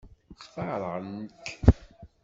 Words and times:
Xtaṛen-k? 0.43 1.45